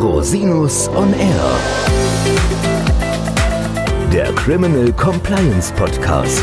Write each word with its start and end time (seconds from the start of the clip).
Rosinus 0.00 0.88
on 0.88 1.12
Air. 1.12 1.60
Der 4.10 4.32
Criminal 4.32 4.90
Compliance 4.94 5.70
Podcast. 5.74 6.42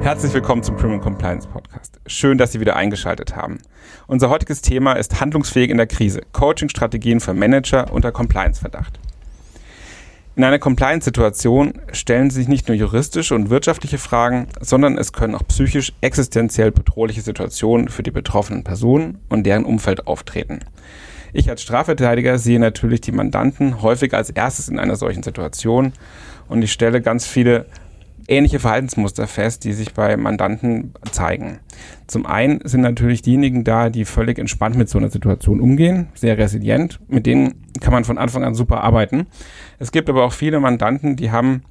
Herzlich 0.00 0.32
willkommen 0.32 0.62
zum 0.62 0.76
Criminal 0.76 1.00
Compliance 1.00 1.48
Podcast. 1.48 1.98
Schön, 2.06 2.38
dass 2.38 2.52
Sie 2.52 2.60
wieder 2.60 2.76
eingeschaltet 2.76 3.34
haben. 3.34 3.58
Unser 4.06 4.30
heutiges 4.30 4.62
Thema 4.62 4.92
ist 4.92 5.20
handlungsfähig 5.20 5.70
in 5.70 5.78
der 5.78 5.88
Krise. 5.88 6.20
Coaching-Strategien 6.30 7.18
für 7.18 7.34
Manager 7.34 7.92
unter 7.92 8.12
Compliance-Verdacht. 8.12 9.00
In 10.34 10.44
einer 10.44 10.58
Compliance-Situation 10.58 11.74
stellen 11.92 12.30
sich 12.30 12.48
nicht 12.48 12.66
nur 12.66 12.76
juristische 12.76 13.34
und 13.34 13.50
wirtschaftliche 13.50 13.98
Fragen, 13.98 14.46
sondern 14.62 14.96
es 14.96 15.12
können 15.12 15.34
auch 15.34 15.46
psychisch 15.46 15.92
existenziell 16.00 16.70
bedrohliche 16.70 17.20
Situationen 17.20 17.88
für 17.88 18.02
die 18.02 18.10
betroffenen 18.10 18.64
Personen 18.64 19.18
und 19.28 19.44
deren 19.44 19.66
Umfeld 19.66 20.06
auftreten. 20.06 20.60
Ich 21.34 21.50
als 21.50 21.60
Strafverteidiger 21.60 22.38
sehe 22.38 22.58
natürlich 22.58 23.02
die 23.02 23.12
Mandanten 23.12 23.82
häufig 23.82 24.14
als 24.14 24.30
erstes 24.30 24.70
in 24.70 24.78
einer 24.78 24.96
solchen 24.96 25.22
Situation 25.22 25.92
und 26.48 26.62
ich 26.62 26.72
stelle 26.72 27.02
ganz 27.02 27.26
viele 27.26 27.66
ähnliche 28.28 28.58
Verhaltensmuster 28.58 29.26
fest, 29.26 29.64
die 29.64 29.72
sich 29.72 29.94
bei 29.94 30.16
Mandanten 30.16 30.94
zeigen. 31.10 31.60
Zum 32.06 32.26
einen 32.26 32.60
sind 32.64 32.80
natürlich 32.80 33.22
diejenigen 33.22 33.64
da, 33.64 33.90
die 33.90 34.04
völlig 34.04 34.38
entspannt 34.38 34.76
mit 34.76 34.88
so 34.88 34.98
einer 34.98 35.10
Situation 35.10 35.60
umgehen, 35.60 36.08
sehr 36.14 36.38
resilient. 36.38 37.00
Mit 37.08 37.26
denen 37.26 37.66
kann 37.80 37.92
man 37.92 38.04
von 38.04 38.18
Anfang 38.18 38.44
an 38.44 38.54
super 38.54 38.82
arbeiten. 38.82 39.26
Es 39.78 39.92
gibt 39.92 40.08
aber 40.08 40.24
auch 40.24 40.32
viele 40.32 40.60
Mandanten, 40.60 41.16
die 41.16 41.30
haben 41.30 41.62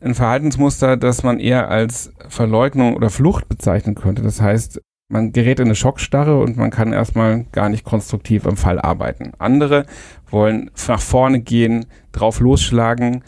ein 0.00 0.14
Verhaltensmuster, 0.14 0.96
das 0.96 1.22
man 1.22 1.38
eher 1.40 1.68
als 1.68 2.12
Verleugnung 2.28 2.94
oder 2.96 3.10
Flucht 3.10 3.48
bezeichnen 3.48 3.94
könnte. 3.94 4.22
Das 4.22 4.40
heißt, 4.40 4.80
man 5.10 5.32
gerät 5.32 5.58
in 5.58 5.66
eine 5.66 5.74
Schockstarre 5.74 6.38
und 6.38 6.56
man 6.56 6.70
kann 6.70 6.92
erstmal 6.92 7.44
gar 7.52 7.68
nicht 7.68 7.84
konstruktiv 7.84 8.46
am 8.46 8.56
Fall 8.56 8.80
arbeiten. 8.80 9.32
Andere 9.38 9.84
wollen 10.30 10.70
nach 10.86 11.00
vorne 11.00 11.40
gehen, 11.40 11.86
drauf 12.12 12.40
losschlagen, 12.40 13.24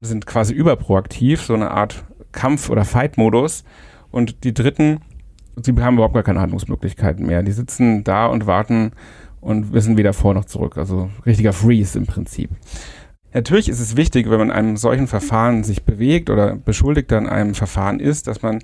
sind 0.00 0.26
quasi 0.26 0.54
überproaktiv, 0.54 1.42
so 1.42 1.54
eine 1.54 1.70
Art 1.70 2.04
Kampf- 2.32 2.70
oder 2.70 2.84
Fight-Modus. 2.84 3.64
Und 4.10 4.44
die 4.44 4.54
Dritten, 4.54 5.00
sie 5.62 5.74
haben 5.80 5.94
überhaupt 5.94 6.14
gar 6.14 6.22
keine 6.22 6.40
Handlungsmöglichkeiten 6.40 7.26
mehr. 7.26 7.42
Die 7.42 7.52
sitzen 7.52 8.02
da 8.02 8.26
und 8.26 8.46
warten 8.46 8.92
und 9.40 9.72
wissen 9.72 9.96
weder 9.96 10.12
vor 10.12 10.34
noch 10.34 10.46
zurück. 10.46 10.78
Also 10.78 11.10
richtiger 11.26 11.52
Freeze 11.52 11.98
im 11.98 12.06
Prinzip. 12.06 12.50
Natürlich 13.32 13.68
ist 13.68 13.80
es 13.80 13.96
wichtig, 13.96 14.28
wenn 14.28 14.38
man 14.38 14.48
in 14.48 14.54
einem 14.54 14.76
solchen 14.76 15.06
Verfahren 15.06 15.62
sich 15.62 15.84
bewegt 15.84 16.30
oder 16.30 16.56
beschuldigt 16.56 17.12
an 17.12 17.28
einem 17.28 17.54
Verfahren 17.54 18.00
ist, 18.00 18.26
dass 18.26 18.42
man 18.42 18.58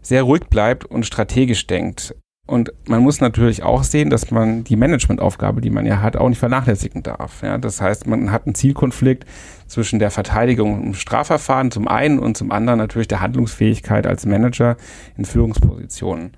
sehr 0.00 0.22
ruhig 0.22 0.44
bleibt 0.48 0.84
und 0.84 1.04
strategisch 1.04 1.66
denkt. 1.66 2.14
Und 2.46 2.72
man 2.86 3.02
muss 3.02 3.20
natürlich 3.20 3.64
auch 3.64 3.82
sehen, 3.82 4.08
dass 4.08 4.30
man 4.30 4.62
die 4.62 4.76
Managementaufgabe, 4.76 5.60
die 5.60 5.70
man 5.70 5.84
ja 5.84 6.00
hat, 6.00 6.16
auch 6.16 6.28
nicht 6.28 6.38
vernachlässigen 6.38 7.02
darf. 7.02 7.42
Ja, 7.42 7.58
das 7.58 7.80
heißt, 7.80 8.06
man 8.06 8.30
hat 8.30 8.46
einen 8.46 8.54
Zielkonflikt 8.54 9.26
zwischen 9.66 9.98
der 9.98 10.12
Verteidigung 10.12 10.80
im 10.80 10.94
Strafverfahren 10.94 11.72
zum 11.72 11.88
einen 11.88 12.20
und 12.20 12.36
zum 12.36 12.52
anderen 12.52 12.78
natürlich 12.78 13.08
der 13.08 13.20
Handlungsfähigkeit 13.20 14.06
als 14.06 14.26
Manager 14.26 14.76
in 15.16 15.24
Führungspositionen. 15.24 16.32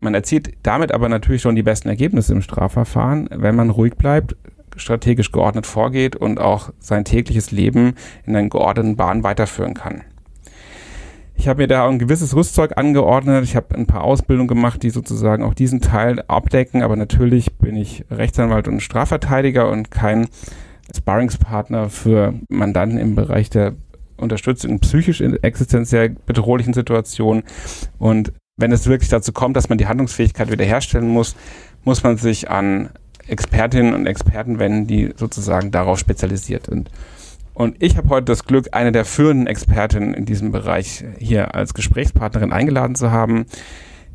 Man 0.00 0.14
erzielt 0.14 0.54
damit 0.62 0.90
aber 0.90 1.10
natürlich 1.10 1.42
schon 1.42 1.54
die 1.54 1.62
besten 1.62 1.88
Ergebnisse 1.88 2.32
im 2.32 2.42
Strafverfahren, 2.42 3.28
wenn 3.30 3.54
man 3.54 3.68
ruhig 3.68 3.94
bleibt, 3.96 4.34
strategisch 4.76 5.32
geordnet 5.32 5.66
vorgeht 5.66 6.16
und 6.16 6.40
auch 6.40 6.70
sein 6.80 7.04
tägliches 7.04 7.50
Leben 7.50 7.94
in 8.24 8.34
einen 8.34 8.48
geordneten 8.48 8.96
Bahn 8.96 9.22
weiterführen 9.22 9.74
kann. 9.74 10.02
Ich 11.42 11.48
habe 11.48 11.62
mir 11.62 11.66
da 11.66 11.88
ein 11.88 11.98
gewisses 11.98 12.36
Rüstzeug 12.36 12.76
angeordnet. 12.76 13.42
Ich 13.42 13.56
habe 13.56 13.74
ein 13.74 13.88
paar 13.88 14.04
Ausbildungen 14.04 14.46
gemacht, 14.46 14.84
die 14.84 14.90
sozusagen 14.90 15.42
auch 15.42 15.54
diesen 15.54 15.80
Teil 15.80 16.22
abdecken. 16.28 16.82
Aber 16.82 16.94
natürlich 16.94 17.56
bin 17.56 17.74
ich 17.74 18.04
Rechtsanwalt 18.12 18.68
und 18.68 18.80
Strafverteidiger 18.80 19.68
und 19.68 19.90
kein 19.90 20.28
Sparringspartner 20.96 21.90
für 21.90 22.34
Mandanten 22.48 22.96
im 22.96 23.16
Bereich 23.16 23.50
der 23.50 23.74
Unterstützung 24.18 24.70
in 24.70 24.78
psychisch 24.78 25.20
existenziell 25.20 26.10
bedrohlichen 26.10 26.74
Situationen. 26.74 27.42
Und 27.98 28.32
wenn 28.56 28.70
es 28.70 28.86
wirklich 28.86 29.10
dazu 29.10 29.32
kommt, 29.32 29.56
dass 29.56 29.68
man 29.68 29.78
die 29.78 29.88
Handlungsfähigkeit 29.88 30.52
wiederherstellen 30.52 31.08
muss, 31.08 31.34
muss 31.82 32.04
man 32.04 32.18
sich 32.18 32.50
an 32.50 32.90
Expertinnen 33.26 33.94
und 33.94 34.06
Experten 34.06 34.60
wenden, 34.60 34.86
die 34.86 35.12
sozusagen 35.16 35.72
darauf 35.72 35.98
spezialisiert 35.98 36.66
sind. 36.66 36.88
Und 37.54 37.82
ich 37.82 37.96
habe 37.96 38.08
heute 38.08 38.24
das 38.24 38.44
Glück, 38.44 38.68
eine 38.72 38.92
der 38.92 39.04
führenden 39.04 39.46
Expertinnen 39.46 40.14
in 40.14 40.24
diesem 40.24 40.52
Bereich 40.52 41.04
hier 41.18 41.54
als 41.54 41.74
Gesprächspartnerin 41.74 42.52
eingeladen 42.52 42.94
zu 42.94 43.10
haben. 43.10 43.46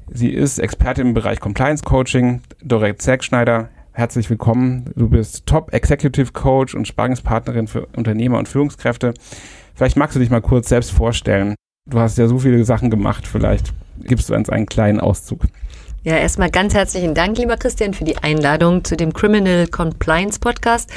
Sie 0.10 0.30
ist 0.30 0.58
Expertin 0.58 1.08
im 1.08 1.14
Bereich 1.14 1.40
Compliance 1.40 1.84
Coaching, 1.84 2.42
Dorette 2.64 2.98
Zergschneider. 2.98 3.70
Herzlich 3.92 4.30
willkommen. 4.30 4.86
Du 4.96 5.10
bist 5.10 5.46
Top 5.46 5.74
Executive 5.74 6.32
Coach 6.32 6.76
und 6.76 6.88
Sparringspartnerin 6.88 7.68
für 7.68 7.88
Unternehmer 7.96 8.38
und 8.38 8.48
Führungskräfte. 8.48 9.14
Vielleicht 9.76 9.98
magst 9.98 10.16
du 10.16 10.20
dich 10.20 10.30
mal 10.30 10.42
kurz 10.42 10.70
selbst 10.70 10.92
vorstellen. 10.92 11.56
Du 11.88 12.00
hast 12.00 12.18
ja 12.18 12.28
so 12.28 12.40
viele 12.40 12.64
Sachen 12.64 12.90
gemacht. 12.90 13.28
Vielleicht 13.28 13.74
gibst 14.02 14.30
du 14.30 14.36
uns 14.36 14.50
einen 14.50 14.66
kleinen 14.66 15.00
Auszug. 15.00 15.46
Ja, 16.04 16.16
erstmal 16.16 16.50
ganz 16.50 16.74
herzlichen 16.74 17.16
Dank, 17.16 17.38
lieber 17.38 17.58
Christian, 17.58 17.94
für 17.94 18.06
die 18.06 18.18
Einladung 18.18 18.84
zu 18.84 18.96
dem 18.96 19.14
Criminal 19.14 19.68
Compliance 19.68 20.40
Podcast. 20.40 20.90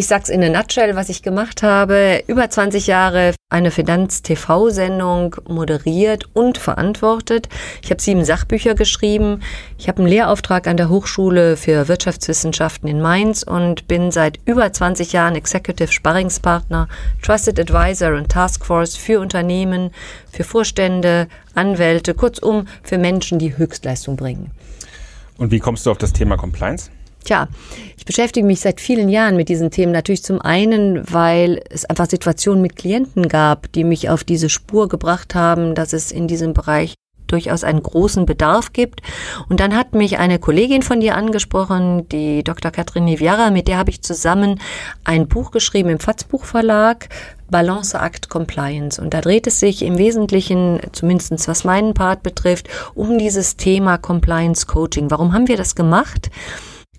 Ich 0.00 0.06
sag's 0.06 0.30
in 0.30 0.42
a 0.42 0.48
nutshell, 0.48 0.96
was 0.96 1.10
ich 1.10 1.22
gemacht 1.22 1.62
habe. 1.62 2.22
Über 2.26 2.48
20 2.48 2.86
Jahre 2.86 3.34
eine 3.50 3.70
Finanz-TV-Sendung 3.70 5.36
moderiert 5.46 6.24
und 6.32 6.56
verantwortet. 6.56 7.50
Ich 7.82 7.90
habe 7.90 8.00
sieben 8.00 8.24
Sachbücher 8.24 8.74
geschrieben. 8.74 9.42
Ich 9.76 9.88
habe 9.88 9.98
einen 9.98 10.08
Lehrauftrag 10.08 10.66
an 10.68 10.78
der 10.78 10.88
Hochschule 10.88 11.58
für 11.58 11.86
Wirtschaftswissenschaften 11.86 12.88
in 12.88 13.02
Mainz 13.02 13.42
und 13.42 13.88
bin 13.88 14.10
seit 14.10 14.38
über 14.46 14.72
20 14.72 15.12
Jahren 15.12 15.34
Executive 15.34 15.92
Sparringspartner, 15.92 16.88
Trusted 17.20 17.60
Advisor 17.60 18.14
und 18.14 18.30
Taskforce 18.30 18.96
für 18.96 19.20
Unternehmen, 19.20 19.90
für 20.32 20.44
Vorstände, 20.44 21.28
Anwälte, 21.54 22.14
kurzum 22.14 22.68
für 22.82 22.96
Menschen, 22.96 23.38
die 23.38 23.58
Höchstleistung 23.58 24.16
bringen. 24.16 24.50
Und 25.36 25.50
wie 25.50 25.58
kommst 25.58 25.84
du 25.84 25.90
auf 25.90 25.98
das 25.98 26.14
Thema 26.14 26.38
Compliance? 26.38 26.90
Tja, 27.24 27.48
ich 27.96 28.04
beschäftige 28.04 28.46
mich 28.46 28.60
seit 28.60 28.80
vielen 28.80 29.08
Jahren 29.08 29.36
mit 29.36 29.48
diesen 29.48 29.70
Themen. 29.70 29.92
Natürlich 29.92 30.22
zum 30.22 30.40
einen, 30.40 31.02
weil 31.12 31.60
es 31.68 31.84
einfach 31.84 32.08
Situationen 32.08 32.62
mit 32.62 32.76
Klienten 32.76 33.28
gab, 33.28 33.70
die 33.72 33.84
mich 33.84 34.08
auf 34.08 34.24
diese 34.24 34.48
Spur 34.48 34.88
gebracht 34.88 35.34
haben, 35.34 35.74
dass 35.74 35.92
es 35.92 36.10
in 36.10 36.26
diesem 36.26 36.54
Bereich 36.54 36.94
durchaus 37.30 37.64
einen 37.64 37.82
großen 37.82 38.26
Bedarf 38.26 38.72
gibt. 38.72 39.02
Und 39.48 39.60
dann 39.60 39.76
hat 39.76 39.94
mich 39.94 40.18
eine 40.18 40.38
Kollegin 40.38 40.82
von 40.82 41.00
dir 41.00 41.14
angesprochen, 41.16 42.08
die 42.08 42.42
Dr. 42.42 42.70
Katrin 42.70 43.04
Niviara, 43.04 43.50
mit 43.50 43.68
der 43.68 43.78
habe 43.78 43.90
ich 43.90 44.02
zusammen 44.02 44.60
ein 45.04 45.28
Buch 45.28 45.50
geschrieben 45.50 45.90
im 45.90 46.00
Fatzbuch 46.00 46.44
Verlag, 46.44 47.08
Balance 47.50 47.96
Act 47.96 48.28
Compliance. 48.28 49.00
Und 49.00 49.14
da 49.14 49.20
dreht 49.20 49.46
es 49.46 49.60
sich 49.60 49.82
im 49.82 49.98
Wesentlichen, 49.98 50.80
zumindest 50.92 51.48
was 51.48 51.64
meinen 51.64 51.94
Part 51.94 52.22
betrifft, 52.22 52.68
um 52.94 53.18
dieses 53.18 53.56
Thema 53.56 53.98
Compliance 53.98 54.66
Coaching. 54.66 55.10
Warum 55.10 55.32
haben 55.32 55.48
wir 55.48 55.56
das 55.56 55.74
gemacht? 55.74 56.30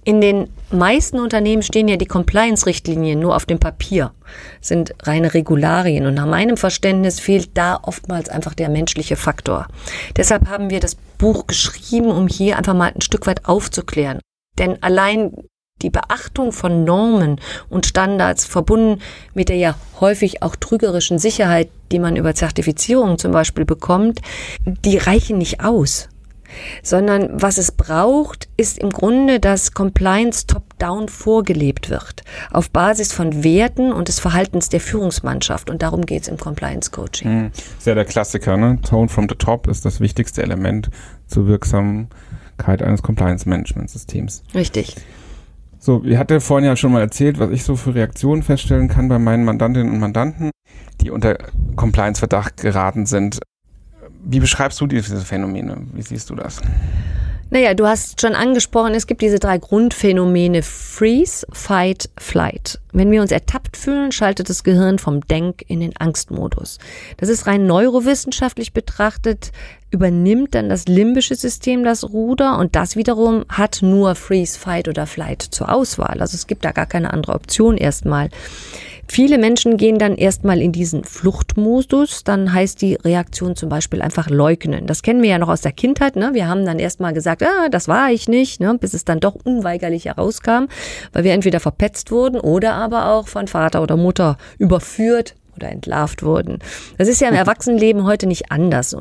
In 0.03 0.19
den 0.19 0.50
meisten 0.72 1.19
Unternehmen 1.19 1.62
stehen 1.62 1.88
ja 1.88 1.95
die 1.95 2.07
Compliance-Richtlinien 2.07 3.19
nur 3.19 3.35
auf 3.35 3.45
dem 3.45 3.59
Papier, 3.59 4.12
sind 4.59 4.95
reine 5.03 5.34
Regularien. 5.35 6.07
Und 6.07 6.16
nach 6.16 6.25
meinem 6.25 6.57
Verständnis 6.57 7.19
fehlt 7.19 7.51
da 7.56 7.79
oftmals 7.84 8.28
einfach 8.29 8.56
der 8.56 8.69
menschliche 8.69 9.16
Faktor. 9.16 9.67
Deshalb 10.17 10.47
haben 10.47 10.72
wir 10.72 10.79
das 10.79 10.95
Buch 10.95 11.45
geschrieben, 11.45 12.07
um 12.07 12.28
hier 12.28 12.57
einfach 12.57 12.73
mal 12.73 12.91
ein 12.94 13.01
Stück 13.01 13.28
weit 13.28 13.45
aufzuklären. 13.45 14.19
Denn 14.57 14.81
allein 14.81 15.34
die 15.84 15.91
Beachtung 15.91 16.51
von 16.51 16.83
Normen 16.83 17.39
und 17.69 17.85
Standards 17.85 18.45
verbunden 18.45 19.01
mit 19.33 19.50
der 19.50 19.57
ja 19.57 19.75
häufig 20.00 20.41
auch 20.41 20.56
trügerischen 20.56 21.19
Sicherheit, 21.19 21.69
die 21.92 22.00
man 22.00 22.15
über 22.15 22.33
Zertifizierung 22.33 23.18
zum 23.18 23.31
Beispiel 23.31 23.65
bekommt, 23.65 24.19
die 24.65 24.98
reichen 24.98 25.38
nicht 25.38 25.63
aus 25.63 26.09
sondern 26.83 27.42
was 27.42 27.57
es 27.57 27.71
braucht, 27.71 28.50
ist 28.57 28.77
im 28.80 28.89
Grunde, 28.89 29.39
dass 29.39 29.74
Compliance 29.74 30.48
top-down 30.48 31.09
vorgelebt 31.09 31.89
wird, 31.89 32.24
auf 32.51 32.69
Basis 32.69 33.13
von 33.13 33.44
Werten 33.44 33.92
und 33.92 34.07
des 34.07 34.19
Verhaltens 34.19 34.69
der 34.69 34.80
Führungsmannschaft. 34.80 35.69
Und 35.69 35.81
darum 35.81 36.06
geht 36.06 36.24
es 36.24 36.27
im 36.27 36.38
Compliance-Coaching. 36.38 37.44
Mhm. 37.44 37.51
Ist 37.77 37.88
ja 37.88 37.95
der 37.95 38.06
Klassiker, 38.06 38.57
ne? 38.57 38.80
Tone 38.81 39.09
from 39.09 39.27
the 39.30 39.36
top 39.36 39.68
ist 39.68 39.86
das 39.86 40.00
wichtigste 40.00 40.42
Element 40.42 40.89
zur 41.27 41.48
Wirksamkeit 41.48 42.81
eines 42.81 43.01
Compliance-Management-Systems. 43.01 44.44
Richtig. 44.53 44.95
So, 45.83 46.03
ich 46.06 46.18
hatte 46.18 46.42
vorhin 46.42 46.68
ja 46.68 46.75
schon 46.75 46.92
mal 46.92 47.01
erzählt, 47.01 47.39
was 47.39 47.50
ich 47.50 47.63
so 47.63 47.75
für 47.75 47.95
Reaktionen 47.95 48.44
feststellen 48.44 48.88
kann 48.88 49.07
bei 49.07 49.18
meinen 49.18 49.44
Mandantinnen 49.44 49.92
und 49.92 50.00
Mandanten, 50.00 50.51
die 51.01 51.09
unter 51.09 51.39
Compliance-Verdacht 51.75 52.57
geraten 52.57 53.07
sind. 53.07 53.39
Wie 54.23 54.39
beschreibst 54.39 54.79
du 54.81 54.88
diese 54.88 55.19
Phänomene? 55.21 55.77
Wie 55.94 56.01
siehst 56.01 56.29
du 56.29 56.35
das? 56.35 56.62
Naja, 57.53 57.73
du 57.73 57.85
hast 57.85 58.21
schon 58.21 58.33
angesprochen, 58.33 58.94
es 58.94 59.07
gibt 59.07 59.21
diese 59.21 59.38
drei 59.38 59.57
Grundphänomene 59.57 60.63
Freeze, 60.63 61.45
Fight, 61.51 62.09
Flight. 62.18 62.79
Wenn 62.94 63.12
wir 63.12 63.21
uns 63.21 63.31
ertappt 63.31 63.75
fühlen, 63.75 64.13
schaltet 64.13 64.50
das 64.50 64.63
Gehirn 64.63 65.00
vom 65.00 65.19
Denk 65.27 65.62
in 65.68 65.81
den 65.81 65.97
Angstmodus. 65.97 66.79
Das 67.18 67.27
ist 67.27 67.47
rein 67.47 67.68
neurowissenschaftlich 67.68 68.71
betrachtet, 68.71 69.51
übernimmt 69.89 70.56
dann 70.56 70.69
das 70.69 70.88
limbische 70.88 71.35
System 71.35 71.83
das 71.83 72.06
Ruder 72.06 72.57
und 72.57 72.77
das 72.77 72.95
wiederum 72.95 73.44
hat 73.50 73.79
nur 73.81 74.15
Freeze, 74.15 74.57
Fight 74.57 74.88
oder 74.88 75.06
Flight 75.06 75.41
zur 75.41 75.74
Auswahl. 75.74 76.21
Also 76.21 76.35
es 76.35 76.47
gibt 76.47 76.63
da 76.63 76.71
gar 76.71 76.85
keine 76.85 77.12
andere 77.12 77.33
Option 77.33 77.75
erstmal. 77.75 78.29
Viele 79.13 79.38
Menschen 79.38 79.75
gehen 79.75 80.00
dann 80.00 80.16
erstmal 80.16 80.62
in 80.62 80.72
diesen 80.72 81.04
Fluchtmodus. 81.04 82.24
Dann 82.24 82.54
heißt 82.54 82.81
die 82.81 82.96
Reaktion 82.96 83.58
zum 83.58 83.68
Beispiel 83.68 84.02
einfach 84.02 84.30
leugnen. 84.30 84.88
Das 84.88 85.02
kennen 85.02 85.22
wir 85.22 85.31
ja 85.31 85.38
noch 85.38 85.50
aus 85.50 85.60
der 85.60 85.74
Kindheit. 85.74 86.16
Ne? 86.16 86.30
Wir 86.31 86.48
haben 86.48 86.66
dann 86.66 86.80
erstmal 86.80 87.12
gesagt, 87.12 87.44
ah, 87.44 87.68
das 87.69 87.90
war 87.90 88.10
ich 88.10 88.30
nicht, 88.30 88.62
ne? 88.62 88.78
bis 88.80 88.94
es 88.94 89.04
dann 89.04 89.19
doch 89.19 89.36
unweigerlich 89.44 90.06
herauskam, 90.06 90.68
weil 91.12 91.25
wir 91.25 91.34
entweder 91.34 91.60
verpetzt 91.60 92.10
wurden 92.10 92.40
oder 92.40 92.75
aber 92.75 93.08
auch 93.08 93.28
von 93.28 93.50
Vater 93.50 93.84
oder 93.84 93.98
Mutter 93.98 94.38
überführt 94.60 95.36
oder 95.58 95.68
entlarvt 95.68 96.24
wurden. 96.24 96.60
Das 96.98 97.10
ist 97.10 97.19
ja 97.19 97.28
im 97.28 97.36
Erwachsenenleben 97.44 98.06
heute 98.06 98.28
nicht 98.28 98.50
anders 98.50 98.96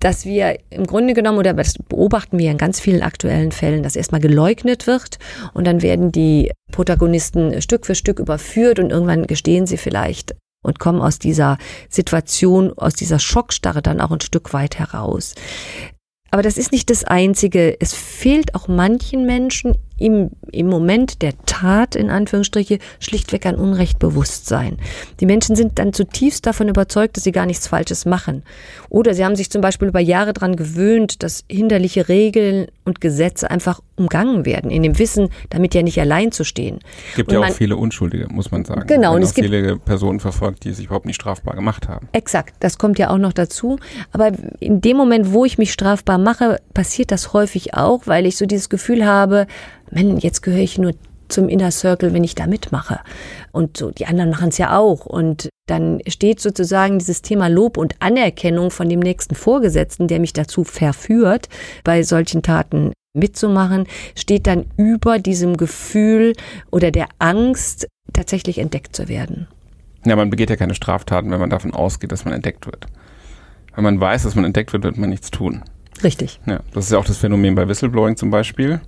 dass 0.00 0.24
wir 0.24 0.58
im 0.70 0.86
Grunde 0.86 1.14
genommen, 1.14 1.38
oder 1.38 1.54
das 1.54 1.74
beobachten 1.74 2.38
wir 2.38 2.50
in 2.50 2.58
ganz 2.58 2.80
vielen 2.80 3.02
aktuellen 3.02 3.52
Fällen, 3.52 3.82
dass 3.82 3.96
erstmal 3.96 4.20
geleugnet 4.20 4.86
wird 4.86 5.18
und 5.54 5.66
dann 5.66 5.82
werden 5.82 6.10
die 6.10 6.50
Protagonisten 6.72 7.62
Stück 7.62 7.86
für 7.86 7.94
Stück 7.94 8.18
überführt 8.18 8.78
und 8.78 8.90
irgendwann 8.90 9.26
gestehen 9.26 9.66
sie 9.66 9.76
vielleicht 9.76 10.34
und 10.62 10.78
kommen 10.78 11.00
aus 11.00 11.18
dieser 11.18 11.58
Situation, 11.88 12.72
aus 12.76 12.94
dieser 12.94 13.18
Schockstarre 13.18 13.82
dann 13.82 14.00
auch 14.00 14.10
ein 14.10 14.20
Stück 14.20 14.52
weit 14.52 14.78
heraus. 14.78 15.34
Aber 16.30 16.42
das 16.42 16.56
ist 16.56 16.72
nicht 16.72 16.90
das 16.90 17.04
Einzige. 17.04 17.76
Es 17.80 17.92
fehlt 17.92 18.54
auch 18.54 18.68
manchen 18.68 19.26
Menschen 19.26 19.76
im, 20.00 20.30
im 20.50 20.66
Moment 20.66 21.22
der 21.22 21.34
Tat, 21.46 21.94
in 21.94 22.10
Anführungsstriche, 22.10 22.78
schlichtweg 22.98 23.46
ein 23.46 23.56
Unrechtbewusstsein. 23.56 24.78
Die 25.20 25.26
Menschen 25.26 25.54
sind 25.54 25.78
dann 25.78 25.92
zutiefst 25.92 26.46
davon 26.46 26.68
überzeugt, 26.68 27.16
dass 27.16 27.24
sie 27.24 27.32
gar 27.32 27.46
nichts 27.46 27.68
Falsches 27.68 28.06
machen. 28.06 28.42
Oder 28.88 29.14
sie 29.14 29.24
haben 29.24 29.36
sich 29.36 29.50
zum 29.50 29.60
Beispiel 29.60 29.88
über 29.88 30.00
Jahre 30.00 30.32
daran 30.32 30.56
gewöhnt, 30.56 31.22
dass 31.22 31.44
hinderliche 31.50 32.08
Regeln 32.08 32.68
und 32.84 33.00
Gesetze 33.00 33.50
einfach 33.50 33.80
umgangen 33.96 34.46
werden, 34.46 34.70
in 34.70 34.82
dem 34.82 34.98
Wissen, 34.98 35.28
damit 35.50 35.74
ja 35.74 35.82
nicht 35.82 36.00
allein 36.00 36.32
zu 36.32 36.44
stehen. 36.44 36.78
Es 37.10 37.16
gibt 37.16 37.28
und 37.30 37.34
ja 37.34 37.46
auch 37.46 37.52
viele 37.52 37.76
Unschuldige, 37.76 38.26
muss 38.28 38.50
man 38.50 38.64
sagen. 38.64 38.86
Genau. 38.86 39.14
Und 39.14 39.22
es 39.22 39.34
gibt 39.34 39.48
viele 39.48 39.76
Personen 39.76 40.18
verfolgt, 40.18 40.64
die 40.64 40.72
sich 40.72 40.86
überhaupt 40.86 41.06
nicht 41.06 41.16
strafbar 41.16 41.54
gemacht 41.54 41.88
haben. 41.88 42.08
Exakt. 42.12 42.54
Das 42.60 42.78
kommt 42.78 42.98
ja 42.98 43.10
auch 43.10 43.18
noch 43.18 43.34
dazu. 43.34 43.78
Aber 44.12 44.32
in 44.58 44.80
dem 44.80 44.96
Moment, 44.96 45.32
wo 45.32 45.44
ich 45.44 45.58
mich 45.58 45.72
strafbar 45.72 46.16
mache, 46.16 46.60
passiert 46.72 47.12
das 47.12 47.34
häufig 47.34 47.74
auch, 47.74 48.06
weil 48.06 48.24
ich 48.24 48.38
so 48.38 48.46
dieses 48.46 48.70
Gefühl 48.70 49.04
habe, 49.04 49.46
Mann, 49.90 50.18
jetzt 50.18 50.42
gehöre 50.42 50.60
ich 50.60 50.78
nur 50.78 50.92
zum 51.28 51.48
Inner 51.48 51.70
Circle, 51.70 52.12
wenn 52.12 52.24
ich 52.24 52.34
da 52.34 52.46
mitmache. 52.46 53.00
Und 53.52 53.76
so, 53.76 53.90
die 53.90 54.06
anderen 54.06 54.30
machen 54.30 54.48
es 54.48 54.58
ja 54.58 54.76
auch. 54.76 55.06
Und 55.06 55.48
dann 55.66 56.00
steht 56.06 56.40
sozusagen 56.40 56.98
dieses 56.98 57.22
Thema 57.22 57.48
Lob 57.48 57.76
und 57.76 57.94
Anerkennung 58.00 58.70
von 58.70 58.88
dem 58.88 59.00
nächsten 59.00 59.34
Vorgesetzten, 59.34 60.08
der 60.08 60.20
mich 60.20 60.32
dazu 60.32 60.64
verführt, 60.64 61.48
bei 61.84 62.02
solchen 62.02 62.42
Taten 62.42 62.92
mitzumachen, 63.14 63.86
steht 64.16 64.46
dann 64.46 64.66
über 64.76 65.18
diesem 65.18 65.56
Gefühl 65.56 66.34
oder 66.70 66.90
der 66.90 67.08
Angst, 67.18 67.86
tatsächlich 68.12 68.58
entdeckt 68.58 68.94
zu 68.94 69.08
werden. 69.08 69.46
Ja, 70.04 70.16
man 70.16 70.30
begeht 70.30 70.50
ja 70.50 70.56
keine 70.56 70.74
Straftaten, 70.74 71.30
wenn 71.30 71.40
man 71.40 71.50
davon 71.50 71.72
ausgeht, 71.72 72.10
dass 72.10 72.24
man 72.24 72.34
entdeckt 72.34 72.66
wird. 72.66 72.86
Wenn 73.74 73.84
man 73.84 74.00
weiß, 74.00 74.24
dass 74.24 74.34
man 74.34 74.44
entdeckt 74.44 74.72
wird, 74.72 74.82
wird 74.82 74.98
man 74.98 75.10
nichts 75.10 75.30
tun. 75.30 75.62
Richtig. 76.02 76.40
Ja, 76.46 76.60
das 76.72 76.86
ist 76.86 76.92
ja 76.92 76.98
auch 76.98 77.04
das 77.04 77.18
Phänomen 77.18 77.54
bei 77.54 77.68
Whistleblowing 77.68 78.16
zum 78.16 78.30
Beispiel 78.30 78.80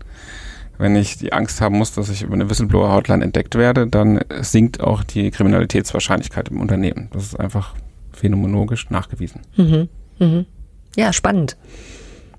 wenn 0.78 0.96
ich 0.96 1.19
die 1.19 1.32
Angst 1.32 1.60
haben 1.60 1.78
muss, 1.78 1.92
dass 1.92 2.08
ich 2.08 2.22
über 2.22 2.34
eine 2.34 2.48
Whistleblower-Hotline 2.48 3.22
entdeckt 3.22 3.54
werde, 3.54 3.86
dann 3.86 4.20
sinkt 4.40 4.80
auch 4.80 5.04
die 5.04 5.30
Kriminalitätswahrscheinlichkeit 5.30 6.48
im 6.48 6.60
Unternehmen. 6.60 7.08
Das 7.12 7.24
ist 7.24 7.38
einfach 7.38 7.74
phänomenologisch 8.12 8.90
nachgewiesen. 8.90 9.42
Mhm. 9.56 9.88
Mhm. 10.19 10.46
Ja, 10.96 11.12
spannend. 11.12 11.56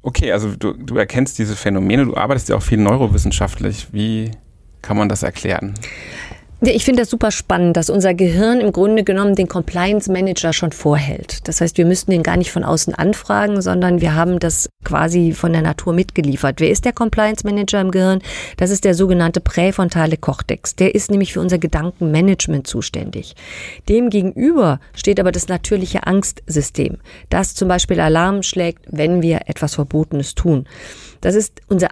Okay, 0.01 0.31
also 0.31 0.55
du, 0.55 0.73
du 0.73 0.97
erkennst 0.97 1.39
diese 1.39 1.55
Phänomene, 1.55 2.05
du 2.05 2.15
arbeitest 2.15 2.49
ja 2.49 2.57
auch 2.57 2.61
viel 2.61 2.77
neurowissenschaftlich. 2.77 3.87
Wie 3.91 4.31
kann 4.81 4.97
man 4.97 5.07
das 5.09 5.23
erklären? 5.23 5.75
Ich 6.65 6.85
finde 6.85 7.01
das 7.01 7.09
super 7.09 7.31
spannend, 7.31 7.75
dass 7.75 7.89
unser 7.89 8.13
Gehirn 8.13 8.61
im 8.61 8.71
Grunde 8.71 9.03
genommen 9.03 9.35
den 9.35 9.49
Compliance 9.49 10.09
Manager 10.09 10.53
schon 10.53 10.71
vorhält. 10.71 11.45
Das 11.49 11.59
heißt, 11.59 11.77
wir 11.77 11.85
müssten 11.85 12.11
den 12.11 12.23
gar 12.23 12.37
nicht 12.37 12.53
von 12.53 12.63
außen 12.63 12.95
anfragen, 12.95 13.61
sondern 13.61 13.99
wir 13.99 14.15
haben 14.15 14.39
das 14.39 14.69
quasi 14.85 15.33
von 15.33 15.51
der 15.51 15.61
Natur 15.61 15.91
mitgeliefert. 15.91 16.61
Wer 16.61 16.69
ist 16.69 16.85
der 16.85 16.93
Compliance 16.93 17.45
Manager 17.45 17.81
im 17.81 17.91
Gehirn? 17.91 18.21
Das 18.55 18.69
ist 18.69 18.85
der 18.85 18.93
sogenannte 18.93 19.41
präfrontale 19.41 20.15
Cortex. 20.15 20.77
Der 20.77 20.95
ist 20.95 21.11
nämlich 21.11 21.33
für 21.33 21.41
unser 21.41 21.57
Gedankenmanagement 21.57 22.65
zuständig. 22.65 23.35
Demgegenüber 23.89 24.79
steht 24.93 25.19
aber 25.19 25.33
das 25.33 25.49
natürliche 25.49 26.07
Angstsystem, 26.07 26.97
das 27.29 27.55
zum 27.55 27.67
Beispiel 27.67 27.99
Alarm 27.99 28.41
schlägt, 28.41 28.85
wenn 28.89 29.21
wir 29.21 29.41
etwas 29.47 29.75
Verbotenes 29.75 30.33
tun. 30.33 30.65
Das 31.19 31.35
ist 31.35 31.59
unser 31.67 31.89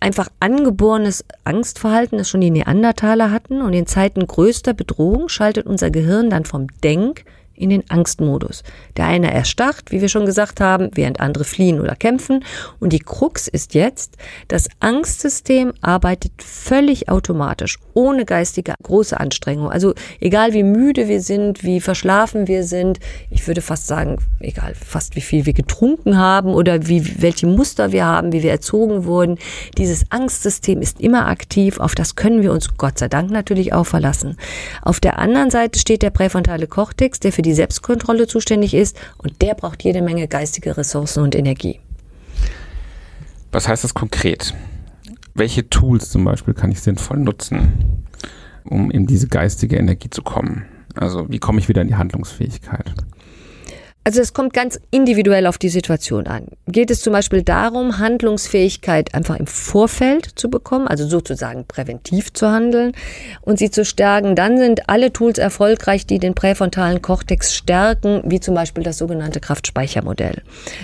einfach 0.00 0.28
angeborenes 0.40 1.24
Angstverhalten, 1.44 2.18
das 2.18 2.28
schon 2.28 2.40
die 2.40 2.50
Neandertaler 2.50 3.30
hatten. 3.30 3.62
Und 3.62 3.72
in 3.72 3.86
Zeiten 3.86 4.26
größter 4.26 4.74
Bedrohung 4.74 5.28
schaltet 5.28 5.66
unser 5.66 5.90
Gehirn 5.90 6.30
dann 6.30 6.44
vom 6.44 6.68
Denk 6.82 7.24
in 7.56 7.70
den 7.70 7.88
Angstmodus. 7.90 8.62
Der 8.96 9.06
eine 9.06 9.32
erstarrt, 9.32 9.90
wie 9.90 10.00
wir 10.00 10.08
schon 10.08 10.26
gesagt 10.26 10.60
haben, 10.60 10.90
während 10.94 11.20
andere 11.20 11.44
fliehen 11.44 11.80
oder 11.80 11.96
kämpfen. 11.96 12.44
Und 12.80 12.92
die 12.92 12.98
Krux 12.98 13.48
ist 13.48 13.74
jetzt, 13.74 14.16
das 14.48 14.68
Angstsystem 14.80 15.72
arbeitet 15.80 16.32
völlig 16.42 17.08
automatisch, 17.08 17.78
ohne 17.94 18.24
geistige 18.24 18.74
große 18.82 19.18
Anstrengung. 19.18 19.70
Also 19.70 19.94
egal 20.20 20.52
wie 20.52 20.62
müde 20.62 21.08
wir 21.08 21.20
sind, 21.20 21.64
wie 21.64 21.80
verschlafen 21.80 22.48
wir 22.48 22.64
sind, 22.64 22.98
ich 23.30 23.46
würde 23.46 23.60
fast 23.60 23.86
sagen, 23.86 24.18
egal 24.40 24.74
fast 24.74 25.16
wie 25.16 25.20
viel 25.20 25.46
wir 25.46 25.52
getrunken 25.52 26.18
haben 26.18 26.54
oder 26.54 26.88
wie, 26.88 27.22
welche 27.22 27.46
Muster 27.46 27.92
wir 27.92 28.04
haben, 28.04 28.32
wie 28.32 28.42
wir 28.42 28.50
erzogen 28.50 29.04
wurden, 29.04 29.38
dieses 29.78 30.10
Angstsystem 30.10 30.82
ist 30.82 31.00
immer 31.00 31.26
aktiv. 31.26 31.78
Auf 31.78 31.94
das 31.94 32.16
können 32.16 32.42
wir 32.42 32.52
uns 32.52 32.76
Gott 32.76 32.98
sei 32.98 33.08
Dank 33.08 33.30
natürlich 33.30 33.72
auch 33.72 33.86
verlassen. 33.86 34.36
Auf 34.82 35.00
der 35.00 35.18
anderen 35.18 35.50
Seite 35.50 35.78
steht 35.78 36.02
der 36.02 36.10
präfrontale 36.10 36.66
Kortex, 36.66 37.20
der 37.20 37.32
für 37.32 37.42
die 37.46 37.54
Selbstkontrolle 37.54 38.26
zuständig 38.26 38.74
ist 38.74 38.98
und 39.18 39.40
der 39.40 39.54
braucht 39.54 39.82
jede 39.82 40.02
Menge 40.02 40.28
geistige 40.28 40.76
Ressourcen 40.76 41.22
und 41.22 41.34
Energie. 41.34 41.80
Was 43.52 43.68
heißt 43.68 43.84
das 43.84 43.94
konkret? 43.94 44.54
Welche 45.34 45.68
Tools 45.68 46.10
zum 46.10 46.24
Beispiel 46.24 46.54
kann 46.54 46.72
ich 46.72 46.80
sinnvoll 46.80 47.18
nutzen, 47.18 48.04
um 48.64 48.90
in 48.90 49.06
diese 49.06 49.28
geistige 49.28 49.76
Energie 49.76 50.10
zu 50.10 50.22
kommen? 50.22 50.66
Also 50.94 51.28
wie 51.28 51.38
komme 51.38 51.58
ich 51.60 51.68
wieder 51.68 51.82
in 51.82 51.88
die 51.88 51.94
Handlungsfähigkeit? 51.94 52.92
Also 54.06 54.20
es 54.20 54.32
kommt 54.32 54.52
ganz 54.52 54.78
individuell 54.92 55.48
auf 55.48 55.58
die 55.58 55.68
Situation 55.68 56.28
an. 56.28 56.46
Geht 56.68 56.92
es 56.92 57.00
zum 57.00 57.12
Beispiel 57.12 57.42
darum, 57.42 57.98
Handlungsfähigkeit 57.98 59.12
einfach 59.14 59.34
im 59.34 59.48
Vorfeld 59.48 60.30
zu 60.36 60.48
bekommen, 60.48 60.86
also 60.86 61.08
sozusagen 61.08 61.64
präventiv 61.66 62.32
zu 62.32 62.46
handeln 62.46 62.92
und 63.40 63.58
sie 63.58 63.68
zu 63.68 63.84
stärken, 63.84 64.36
dann 64.36 64.58
sind 64.58 64.88
alle 64.88 65.12
Tools 65.12 65.38
erfolgreich, 65.38 66.06
die 66.06 66.20
den 66.20 66.36
präfrontalen 66.36 67.02
Kortex 67.02 67.52
stärken, 67.52 68.22
wie 68.24 68.38
zum 68.38 68.54
Beispiel 68.54 68.84
das 68.84 68.98
sogenannte 68.98 69.40
Kraftspeichermodell. 69.40 70.40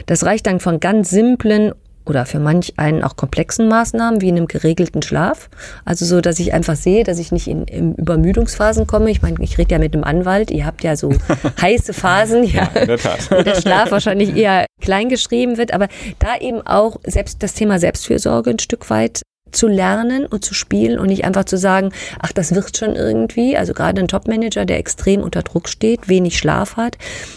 Das 0.07 0.25
reicht 0.25 0.49
dann 0.49 0.59
von 0.59 0.81
ganz 0.81 1.11
simplen 1.11 1.75
oder 2.05 2.27
für 2.27 2.39
manch 2.39 2.75
einen 2.77 3.03
auch 3.03 3.17
komplexen 3.17 3.69
Maßnahmen 3.69 4.21
wie 4.21 4.29
in 4.29 4.37
einem 4.37 4.49
geregelten 4.49 5.03
Schlaf. 5.03 5.49
Also 5.85 6.05
so, 6.05 6.21
dass 6.21 6.39
ich 6.39 6.53
einfach 6.53 6.77
sehe, 6.77 7.05
dass 7.05 7.19
ich 7.19 7.33
nicht 7.33 7.49
in, 7.49 7.65
in 7.65 7.95
Übermüdungsphasen 7.95 8.87
komme. 8.87 9.11
Ich 9.11 9.23
meine, 9.23 9.37
ich 9.41 9.59
rede 9.59 9.73
ja 9.73 9.79
mit 9.79 9.95
einem 9.95 10.05
Anwalt. 10.05 10.51
Ihr 10.51 10.67
habt 10.67 10.83
ja 10.83 10.97
so 10.97 11.13
heiße 11.61 11.93
Phasen, 11.93 12.45
ja, 12.45 12.71
ja 12.75 12.81
in 12.81 12.89
der 12.89 12.99
Tat. 12.99 13.31
wo 13.31 13.43
der 13.43 13.61
Schlaf 13.61 13.91
wahrscheinlich 13.91 14.35
eher 14.35 14.67
klein 14.81 15.09
geschrieben 15.09 15.59
wird. 15.59 15.73
Aber 15.73 15.89
da 16.19 16.37
eben 16.41 16.61
auch 16.67 17.01
selbst 17.05 17.43
das 17.43 17.55
Thema 17.55 17.79
Selbstfürsorge 17.79 18.51
ein 18.51 18.59
Stück 18.59 18.91
weit 18.91 19.23
zu 19.53 19.69
lernen 19.69 20.27
und 20.27 20.45
zu 20.45 20.55
spielen 20.55 20.99
und 20.99 21.07
nicht 21.09 21.25
einfach 21.25 21.45
zu 21.45 21.57
sagen, 21.57 21.93
ach, 22.19 22.33
das 22.33 22.55
wird 22.55 22.77
schon 22.77 22.97
irgendwie. 22.97 23.57
Also 23.57 23.75
gerade 23.75 24.01
ein 24.01 24.09
Topmanager, 24.09 24.65
der 24.65 24.79
extrem 24.79 25.21
unter 25.21 25.43
Druck 25.43 25.69
steht, 25.69 26.09
wenig 26.09 26.39
Schlaf 26.39 26.77
hat, 26.77 26.97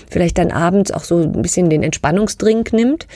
vielleicht 0.09 0.37
dann 0.37 0.51
abends 0.51 0.91
auch 0.91 1.03
so 1.03 1.19
ein 1.19 1.41
bisschen 1.41 1.69
den 1.69 1.83
Entspannungsdrink 1.83 2.73
nimmt. 2.73 3.07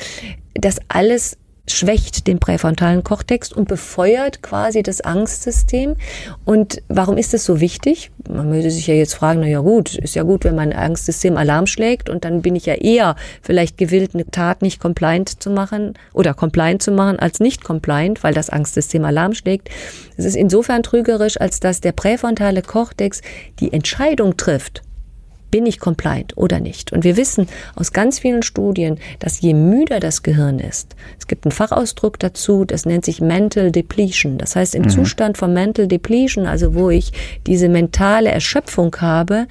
Das 0.56 0.80
alles 0.88 1.38
schwächt 1.72 2.28
den 2.28 2.40
präfrontalen 2.40 3.04
Kortex 3.04 3.52
und 3.52 3.68
befeuert 3.68 4.42
quasi 4.42 4.84
das 4.84 5.02
Angstsystem. 5.02 5.96
Und 6.46 6.82
warum 6.88 7.18
ist 7.18 7.34
das 7.34 7.46
so 7.46 7.60
wichtig? 7.60 8.12
Man 8.30 8.52
würde 8.52 8.72
sich 8.72 8.88
ja 8.88 8.96
jetzt 8.96 9.14
fragen, 9.14 9.42
na 9.42 9.48
ja 9.48 9.60
gut, 9.60 9.96
ist 9.96 10.16
ja 10.16 10.24
gut, 10.24 10.44
wenn 10.44 10.56
mein 10.56 10.74
Angstsystem 10.74 11.38
Alarm 11.38 11.68
schlägt 11.68 12.10
und 12.10 12.26
dann 12.26 12.42
bin 12.42 12.56
ich 12.56 12.66
ja 12.66 12.74
eher 12.74 13.16
vielleicht 13.42 13.78
gewillt, 13.78 14.12
eine 14.14 14.26
Tat 14.26 14.62
nicht 14.62 14.80
compliant 14.80 15.42
zu 15.42 15.50
machen 15.50 15.94
oder 16.14 16.34
compliant 16.34 16.82
zu 16.82 16.92
machen 16.92 17.20
als 17.20 17.40
nicht 17.40 17.64
compliant, 17.64 18.24
weil 18.24 18.34
das 18.34 18.50
Angstsystem 18.50 19.06
Alarm 19.06 19.34
schlägt. 19.34 19.70
Es 20.18 20.26
ist 20.26 20.36
insofern 20.36 20.84
trügerisch, 20.84 21.40
als 21.40 21.60
dass 21.60 21.82
der 21.82 21.92
präfrontale 21.92 22.62
Kortex 22.62 23.22
die 23.60 23.72
Entscheidung 23.72 24.38
trifft, 24.38 24.82
bin 25.52 25.66
ich 25.66 25.80
compliant 25.80 26.38
oder 26.38 26.60
nicht? 26.60 26.92
Und 26.92 27.04
wir 27.04 27.18
wissen 27.18 27.48
aus 27.76 27.94
ganz 27.94 28.20
vielen 28.20 28.44
Studien, 28.44 29.00
dass 29.20 29.42
je 29.42 29.54
müder 29.54 30.00
das 30.00 30.24
Gehirn 30.24 30.60
ist, 30.60 30.96
es 31.18 31.28
gibt 31.28 31.46
einen 31.46 31.52
Fachausdruck 31.52 32.20
dazu, 32.20 32.66
das 32.66 32.86
nennt 32.86 33.06
sich 33.06 33.22
Mental 33.22 33.72
Depletion. 33.72 34.38
Das 34.38 34.56
heißt, 34.56 34.76
im 34.76 34.84
mhm. 34.84 34.90
Zustand 34.90 35.38
von 35.38 35.54
Mental 35.54 35.88
Depletion, 35.88 36.46
also 36.46 36.74
wo 36.76 36.90
ich 36.90 37.12
diese 37.48 37.70
mentale 37.70 38.30
Erschöpfung 38.30 38.96
habe, 39.00 39.48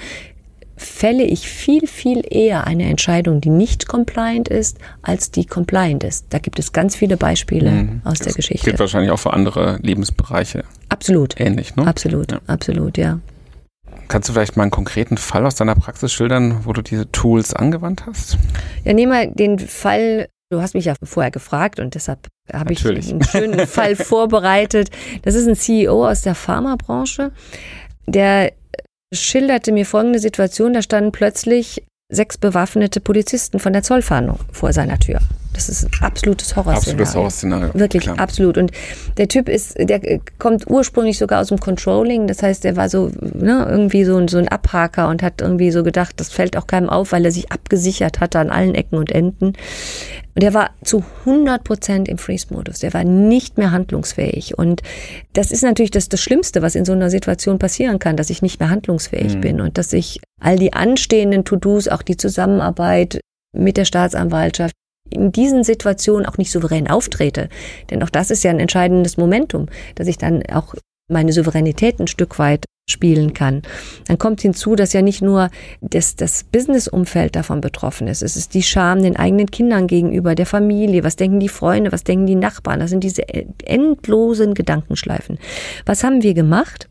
fälle 0.79 1.25
ich 1.25 1.49
viel, 1.49 1.87
viel 1.87 2.23
eher 2.29 2.67
eine 2.67 2.85
Entscheidung, 2.85 3.41
die 3.41 3.51
nicht 3.51 3.89
compliant 3.89 4.49
ist, 4.49 4.79
als 5.03 5.31
die 5.31 5.45
compliant 5.45 6.05
ist. 6.05 6.27
Da 6.31 6.39
gibt 6.39 6.59
es 6.59 6.73
ganz 6.73 6.97
viele 6.97 7.17
Beispiele 7.17 7.71
mhm. 7.71 8.01
aus 8.05 8.19
das 8.19 8.29
der 8.29 8.35
Geschichte. 8.35 8.65
Gilt 8.65 8.79
wahrscheinlich 8.79 9.11
auch 9.11 9.19
für 9.19 9.33
andere 9.33 9.79
Lebensbereiche. 9.83 10.65
Absolut. 10.89 11.39
Ähnlich, 11.41 11.75
ne? 11.77 11.87
Absolut, 11.87 12.33
ja. 12.33 12.41
absolut, 12.47 12.97
ja. 12.97 13.19
Kannst 14.09 14.29
du 14.29 14.33
vielleicht 14.33 14.57
mal 14.57 14.63
einen 14.63 14.71
konkreten 14.71 15.19
Fall 15.19 15.47
aus 15.47 15.55
deiner 15.55 15.75
Praxis 15.75 16.13
schildern, 16.13 16.65
wo 16.65 16.73
du 16.73 16.83
diese 16.83 17.11
Tools 17.13 17.53
angewandt 17.53 18.07
hast? 18.07 18.39
Ja, 18.85 18.95
nehmen 18.95 19.13
wir 19.13 19.27
den 19.27 19.59
Fall, 19.59 20.29
du 20.51 20.63
hast 20.63 20.75
mich 20.75 20.87
ja 20.87 20.95
vorher 21.03 21.31
gefragt 21.31 21.79
und 21.79 21.95
deshalb 21.95 22.29
habe 22.53 22.73
ich 22.73 22.87
einen 22.87 23.23
schönen 23.23 23.67
Fall 23.67 23.97
vorbereitet. 23.97 24.91
Das 25.23 25.35
ist 25.35 25.47
ein 25.47 25.57
CEO 25.57 26.09
aus 26.09 26.23
der 26.23 26.35
Pharmabranche, 26.35 27.33
der 28.07 28.53
schilderte 29.15 29.73
mir 29.73 29.87
folgende 29.87 30.19
Situation, 30.19 30.73
da 30.73 30.83
standen 30.83 31.13
plötzlich 31.13 31.85
sechs 32.11 32.39
bewaffnete 32.39 33.01
Polizisten 33.01 33.59
von 33.59 33.73
der 33.73 33.83
Zollfahndung 33.83 34.39
vor 34.53 34.73
seiner 34.73 34.99
Tür. 34.99 35.21
Das 35.59 35.69
ist 35.69 35.85
ein 35.87 36.05
absolutes 36.05 36.55
Horrorszenario. 36.55 37.03
Absolutes 37.03 37.15
Horrorszenario. 37.17 37.71
Wirklich, 37.75 38.05
Klar. 38.05 38.21
absolut. 38.21 38.57
Und 38.59 38.71
der 39.17 39.27
Typ 39.27 39.49
ist, 39.49 39.77
der 39.77 40.21
kommt 40.39 40.71
ursprünglich 40.71 41.19
sogar 41.19 41.41
aus 41.41 41.49
dem 41.49 41.59
Controlling. 41.59 42.29
Das 42.29 42.45
heißt, 42.45 42.63
der 42.63 42.77
war 42.77 42.89
so, 42.89 43.11
ne, 43.21 43.67
irgendwie 43.69 44.05
so, 44.05 44.25
so 44.29 44.39
ein 44.39 44.47
Abhaker 44.47 45.09
und 45.09 45.21
hat 45.21 45.41
irgendwie 45.41 45.73
so 45.73 45.83
gedacht, 45.83 46.15
das 46.19 46.29
fällt 46.29 46.57
auch 46.57 46.69
keinem 46.69 46.89
auf, 46.89 47.11
weil 47.11 47.25
er 47.25 47.33
sich 47.33 47.51
abgesichert 47.51 48.21
hatte 48.21 48.39
an 48.39 48.51
allen 48.51 48.77
Ecken 48.77 48.99
und 48.99 49.11
Enden. 49.11 49.55
Und 50.37 50.45
er 50.45 50.55
war 50.55 50.71
zu 50.85 51.03
100 51.27 51.65
Prozent 51.65 52.09
im 52.09 52.19
Freeze-Modus. 52.19 52.79
Der 52.79 52.95
war 52.95 53.03
nicht 53.03 53.59
mehr 53.59 53.73
handlungsfähig. 53.73 54.57
Und 54.57 54.83
das 55.33 55.51
ist 55.51 55.65
natürlich 55.65 55.91
das, 55.91 56.09
das 56.09 56.21
Schlimmste, 56.21 56.63
was 56.63 56.77
in 56.77 56.85
so 56.85 56.93
einer 56.93 57.11
Situation 57.11 57.59
passieren 57.59 57.99
kann, 57.99 58.17
dass 58.17 58.31
ich 58.31 58.43
nicht 58.43 58.61
mehr 58.61 58.71
handlungsfähig 58.71 59.35
mhm. 59.35 59.41
bin 59.41 59.61
und 59.61 59.77
dass 59.77 59.93
ich 59.93 60.21
all 60.41 60.57
die 60.57 60.73
anstehenden 60.73 61.45
To-Dos, 61.45 61.89
auch 61.89 62.03
die 62.03 62.17
Zusammenarbeit 62.17 63.19
mit 63.53 63.77
der 63.77 63.85
Staatsanwaltschaft, 63.85 64.75
in 65.11 65.33
diesen 65.33 65.65
Situationen 65.65 66.27
auch 66.27 66.39
nicht 66.39 66.51
souverän 66.51 66.89
auftrete. 66.89 67.49
Denn 67.91 68.03
auch 68.03 68.11
das 68.11 68.31
ist 68.31 68.45
ja 68.45 68.51
ein 68.51 68.61
entscheidendes 68.61 69.17
Momentum, 69.17 69.67
dass 69.95 70.09
ich 70.09 70.19
dann 70.19 70.43
auch 70.53 70.75
meine 71.11 71.33
Souveränität 71.33 72.01
ein 72.01 72.07
Stück 72.07 72.39
weit 72.39 72.65
spielen 72.91 73.35
kann. 73.35 73.63
Dann 74.07 74.19
kommt 74.19 74.41
hinzu, 74.41 74.75
dass 74.75 74.93
ja 74.93 75.03
nicht 75.03 75.21
nur 75.21 75.51
das, 75.81 76.17
das 76.17 76.45
Business-Umfeld 76.45 77.37
davon 77.37 77.61
betroffen 77.61 78.09
ist. 78.09 78.23
Es 78.23 78.37
ist 78.37 78.55
die 78.55 78.63
Scham 78.63 79.03
den 79.03 79.17
eigenen 79.17 79.51
Kindern 79.51 79.87
gegenüber, 79.87 80.35
der 80.35 80.47
Familie. 80.47 81.05
Was 81.05 81.17
denken 81.17 81.41
die 81.41 81.51
Freunde? 81.51 81.93
Was 81.93 82.05
denken 82.05 82.27
die 82.27 82.35
Nachbarn? 82.35 82.81
Das 82.81 82.91
sind 82.91 83.05
diese 83.05 83.29
endlosen 83.29 84.55
Gedankenschleifen. 84.55 85.39
Was 85.85 86.03
haben 86.03 86.23
wir 86.23 86.35
gemacht? 86.35 86.89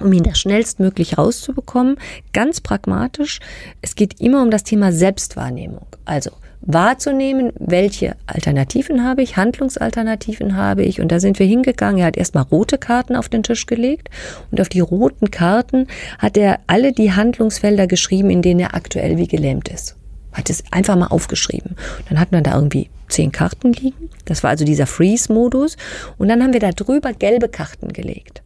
Um 0.00 0.12
ihn 0.12 0.22
da 0.22 0.34
schnellstmöglich 0.34 1.18
rauszubekommen. 1.18 1.96
Ganz 2.32 2.60
pragmatisch. 2.60 3.40
Es 3.82 3.94
geht 3.94 4.20
immer 4.20 4.42
um 4.42 4.50
das 4.50 4.64
Thema 4.64 4.92
Selbstwahrnehmung. 4.92 5.86
Also, 6.04 6.30
wahrzunehmen, 6.66 7.52
welche 7.58 8.16
Alternativen 8.26 9.04
habe 9.04 9.22
ich, 9.22 9.36
Handlungsalternativen 9.36 10.56
habe 10.56 10.82
ich. 10.82 11.00
Und 11.00 11.12
da 11.12 11.20
sind 11.20 11.38
wir 11.38 11.46
hingegangen. 11.46 12.00
Er 12.00 12.06
hat 12.06 12.16
erstmal 12.16 12.44
rote 12.44 12.78
Karten 12.78 13.16
auf 13.16 13.28
den 13.28 13.42
Tisch 13.42 13.66
gelegt 13.66 14.10
und 14.50 14.60
auf 14.60 14.68
die 14.68 14.80
roten 14.80 15.30
Karten 15.30 15.86
hat 16.18 16.36
er 16.36 16.60
alle 16.66 16.92
die 16.92 17.12
Handlungsfelder 17.12 17.86
geschrieben, 17.86 18.30
in 18.30 18.42
denen 18.42 18.60
er 18.60 18.74
aktuell 18.74 19.16
wie 19.16 19.28
gelähmt 19.28 19.68
ist. 19.68 19.96
Hat 20.32 20.50
es 20.50 20.64
einfach 20.70 20.96
mal 20.96 21.06
aufgeschrieben. 21.06 21.76
Dann 22.08 22.20
hat 22.20 22.32
man 22.32 22.42
da 22.42 22.54
irgendwie 22.54 22.90
zehn 23.08 23.32
Karten 23.32 23.72
liegen. 23.72 24.10
Das 24.26 24.42
war 24.42 24.50
also 24.50 24.64
dieser 24.64 24.86
Freeze-Modus. 24.86 25.76
Und 26.18 26.28
dann 26.28 26.42
haben 26.42 26.52
wir 26.52 26.60
da 26.60 26.72
drüber 26.72 27.12
gelbe 27.12 27.48
Karten 27.48 27.92
gelegt 27.92 28.42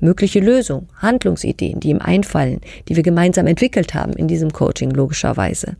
mögliche 0.00 0.40
Lösungen, 0.40 0.88
Handlungsideen, 0.96 1.80
die 1.80 1.90
ihm 1.90 2.00
einfallen, 2.00 2.60
die 2.88 2.96
wir 2.96 3.02
gemeinsam 3.02 3.46
entwickelt 3.46 3.94
haben 3.94 4.12
in 4.12 4.28
diesem 4.28 4.52
Coaching 4.52 4.90
logischerweise. 4.90 5.76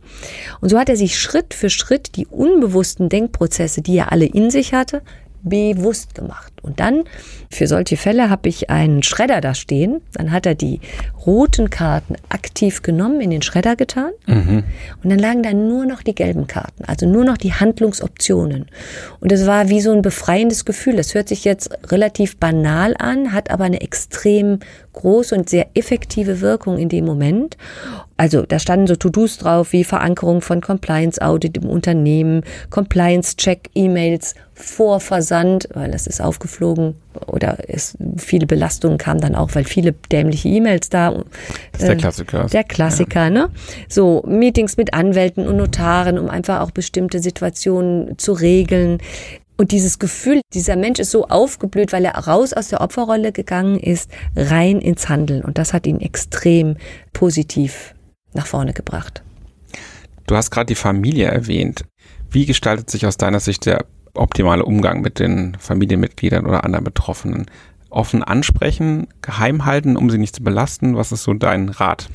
Und 0.61 0.69
so 0.69 0.77
hat 0.77 0.89
er 0.89 0.97
sich 0.97 1.19
Schritt 1.19 1.53
für 1.53 1.69
Schritt 1.69 2.15
die 2.15 2.27
unbewussten 2.27 3.09
Denkprozesse, 3.09 3.81
die 3.81 3.97
er 3.97 4.11
alle 4.11 4.25
in 4.25 4.49
sich 4.49 4.73
hatte, 4.73 5.01
bewusst 5.43 6.15
gemacht. 6.15 6.53
Und 6.67 6.79
dann, 6.79 7.05
für 7.49 7.65
solche 7.65 7.97
Fälle, 7.97 8.29
habe 8.29 8.49
ich 8.49 8.69
einen 8.69 9.01
Schredder 9.03 9.41
da 9.41 9.55
stehen. 9.55 10.01
Dann 10.13 10.31
hat 10.31 10.45
er 10.45 10.53
die 10.53 10.81
roten 11.25 11.69
Karten 11.69 12.15
aktiv 12.29 12.81
genommen, 12.81 13.21
in 13.21 13.29
den 13.29 13.41
Schredder 13.41 13.75
getan. 13.75 14.11
Mhm. 14.25 14.63
Und 15.03 15.09
dann 15.09 15.19
lagen 15.19 15.43
da 15.43 15.53
nur 15.53 15.85
noch 15.85 16.03
die 16.03 16.13
gelben 16.13 16.47
Karten, 16.47 16.83
also 16.85 17.07
nur 17.07 17.23
noch 17.23 17.37
die 17.37 17.53
Handlungsoptionen. 17.53 18.67
Und 19.19 19.31
es 19.31 19.47
war 19.47 19.69
wie 19.69 19.81
so 19.81 19.91
ein 19.93 20.01
befreiendes 20.01 20.65
Gefühl. 20.65 20.97
Das 20.97 21.13
hört 21.13 21.29
sich 21.29 21.45
jetzt 21.45 21.69
relativ 21.91 22.37
banal 22.37 22.95
an, 22.99 23.33
hat 23.33 23.49
aber 23.49 23.63
eine 23.63 23.81
extrem 23.81 24.59
große 24.93 25.35
und 25.35 25.49
sehr 25.49 25.67
effektive 25.75 26.41
Wirkung 26.41 26.77
in 26.77 26.89
dem 26.89 27.05
Moment. 27.05 27.55
Also 28.17 28.41
da 28.41 28.57
standen 28.57 28.87
so 28.87 28.95
To-Dos 28.95 29.37
drauf 29.37 29.73
wie 29.73 29.83
Verankerung 29.83 30.41
von 30.41 30.59
Compliance 30.59 31.21
Audit 31.21 31.57
im 31.57 31.69
Unternehmen, 31.69 32.41
Compliance 32.71 33.37
Check 33.37 33.69
E-Mails 33.75 34.33
vor 34.55 34.99
Versand, 34.99 35.69
weil 35.73 35.91
das 35.91 36.07
ist 36.07 36.19
aufgeflogen 36.57 36.95
oder 37.27 37.57
es, 37.67 37.97
viele 38.17 38.45
Belastungen 38.45 38.97
kamen 38.97 39.21
dann 39.21 39.35
auch, 39.35 39.53
weil 39.53 39.63
viele 39.63 39.93
dämliche 40.11 40.49
E-Mails 40.49 40.89
da. 40.89 41.11
Das 41.71 41.81
ist 41.81 41.87
der 41.87 41.91
äh, 41.91 41.95
Klassiker. 41.95 42.45
Der 42.45 42.63
Klassiker, 42.63 43.23
ja. 43.23 43.29
ne? 43.29 43.49
So 43.87 44.23
Meetings 44.27 44.77
mit 44.77 44.93
Anwälten 44.93 45.47
und 45.47 45.57
Notaren, 45.57 46.17
um 46.19 46.29
einfach 46.29 46.61
auch 46.61 46.71
bestimmte 46.71 47.19
Situationen 47.19 48.17
zu 48.17 48.33
regeln. 48.33 48.99
Und 49.59 49.71
dieses 49.71 49.97
Gefühl, 49.97 50.41
dieser 50.53 50.75
Mensch 50.75 50.99
ist 50.99 51.09
so 51.09 51.27
aufgeblüht, 51.27 51.91
weil 51.91 52.05
er 52.05 52.15
raus 52.15 52.53
aus 52.53 52.67
der 52.67 52.81
Opferrolle 52.81 53.31
gegangen 53.31 53.79
ist, 53.79 54.11
rein 54.35 54.79
ins 54.79 55.09
Handeln. 55.09 55.43
Und 55.43 55.57
das 55.57 55.73
hat 55.73 55.87
ihn 55.87 55.99
extrem 55.99 56.77
positiv 57.13 57.95
nach 58.33 58.45
vorne 58.45 58.73
gebracht. 58.73 59.23
Du 60.27 60.35
hast 60.35 60.51
gerade 60.51 60.67
die 60.67 60.75
Familie 60.75 61.27
erwähnt. 61.27 61.85
Wie 62.29 62.45
gestaltet 62.45 62.89
sich 62.91 63.07
aus 63.07 63.17
deiner 63.17 63.39
Sicht 63.39 63.65
der 63.65 63.85
optimale 64.17 64.65
Umgang 64.65 65.01
mit 65.01 65.19
den 65.19 65.55
Familienmitgliedern 65.59 66.45
oder 66.45 66.63
anderen 66.63 66.85
Betroffenen? 66.85 67.45
Offen 67.89 68.21
ansprechen, 68.23 69.07
geheim 69.21 69.65
halten, 69.65 69.95
um 69.95 70.09
sie 70.09 70.17
nicht 70.17 70.35
zu 70.35 70.43
belasten? 70.43 70.97
Was 70.97 71.11
ist 71.11 71.23
so 71.23 71.33
dein 71.33 71.69
Rat? 71.69 72.09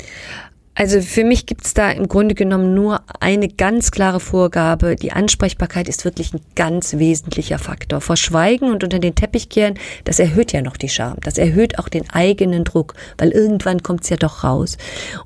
Also 0.75 1.01
für 1.01 1.23
mich 1.23 1.45
gibt 1.45 1.65
es 1.65 1.75
da 1.75 1.91
im 1.91 2.07
Grunde 2.07 2.33
genommen 2.33 2.73
nur 2.73 3.01
eine 3.19 3.47
ganz 3.47 3.91
klare 3.91 4.19
Vorgabe. 4.19 4.95
Die 4.95 5.11
Ansprechbarkeit 5.11 5.87
ist 5.87 6.03
wirklich 6.03 6.33
ein 6.33 6.41
ganz 6.55 6.97
wesentlicher 6.97 7.59
Faktor. 7.59 8.01
Verschweigen 8.01 8.71
und 8.71 8.83
unter 8.83 8.97
den 8.97 9.13
Teppich 9.13 9.49
kehren, 9.49 9.75
das 10.03 10.17
erhöht 10.17 10.51
ja 10.51 10.63
noch 10.63 10.75
die 10.75 10.89
Scham. 10.89 11.17
Das 11.21 11.37
erhöht 11.37 11.77
auch 11.77 11.89
den 11.89 12.09
eigenen 12.09 12.63
Druck, 12.63 12.95
weil 13.19 13.29
irgendwann 13.29 13.83
kommt 13.83 14.03
es 14.03 14.09
ja 14.09 14.17
doch 14.17 14.43
raus. 14.43 14.77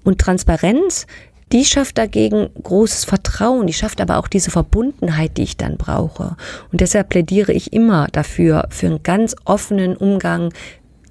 Und 0.03 0.19
Transparenz, 0.19 1.07
die 1.51 1.66
schafft 1.66 1.98
dagegen 1.98 2.50
großes 2.62 3.06
Vertrauen, 3.06 3.68
die 3.68 3.74
schafft 3.74 4.01
aber 4.01 4.18
auch 4.18 4.27
diese 4.27 4.51
Verbundenheit, 4.51 5.38
die 5.38 5.44
ich 5.44 5.58
dann 5.58 5.77
brauche. 5.77 6.36
Und 6.72 6.82
deshalb 6.82 7.10
plädiere 7.10 7.54
ich 7.54 7.72
immer 7.72 8.08
dafür, 8.12 8.68
für 8.70 8.88
einen 8.88 9.04
ganz 9.04 9.36
offenen 9.46 9.96
Umgang 9.96 10.54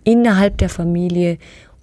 innerhalb 0.05 0.59
der 0.59 0.69
Familie 0.69 1.39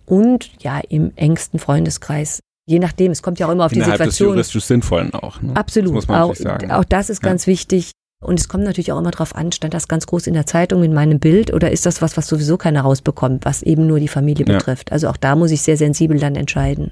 und 0.06 0.52
ja 0.62 0.82
im 0.90 1.12
engsten 1.16 1.60
Freundeskreis. 1.60 2.40
Je 2.66 2.80
nachdem, 2.80 3.12
es 3.12 3.22
kommt 3.22 3.40
ja 3.40 3.48
auch 3.48 3.52
immer 3.52 3.66
auf 3.66 3.74
Innerhalb 3.74 3.94
die 3.94 3.98
Situation. 3.98 4.30
Des 4.30 4.54
juristisch 4.54 4.64
Sinnvollen 4.66 5.14
auch. 5.14 5.42
Ne? 5.42 5.56
Absolut. 5.56 5.90
Das 5.90 5.96
muss 5.96 6.08
man 6.08 6.22
auch, 6.22 6.36
sagen. 6.36 6.72
auch 6.72 6.86
das 6.86 7.10
ist 7.10 7.24
ja. 7.24 7.30
ganz 7.30 7.48
wichtig. 7.48 7.92
Und 8.22 8.40
es 8.40 8.48
kommt 8.48 8.64
natürlich 8.64 8.92
auch 8.94 9.00
immer 9.00 9.12
darauf 9.12 9.36
an, 9.36 9.52
stand 9.52 9.74
das 9.74 9.90
ganz 9.90 10.08
groß 10.08 10.28
in 10.28 10.34
der 10.34 10.46
Zeitung 10.46 10.82
in 10.84 10.94
meinem 10.94 11.20
Bild 11.20 11.54
oder 11.54 11.72
ist 11.72 11.86
das 11.86 12.02
was, 12.02 12.16
was 12.16 12.28
sowieso 12.28 12.58
keiner 12.58 12.82
rausbekommt, 12.82 13.44
was 13.44 13.64
eben 13.64 13.86
nur 13.86 14.00
die 14.00 14.08
Familie 14.08 14.46
ja. 14.46 14.54
betrifft. 14.54 14.94
Also 14.94 15.10
auch 15.10 15.18
da 15.18 15.36
muss 15.36 15.52
ich 15.52 15.62
sehr 15.62 15.76
sensibel 15.76 16.18
dann 16.20 16.36
entscheiden. 16.36 16.92